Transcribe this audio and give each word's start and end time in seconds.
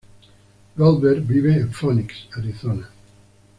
Goldberg 0.77 1.19
vive 1.27 1.55
en 1.61 1.71
Phoenix, 1.71 2.15
Arizona. 2.35 2.89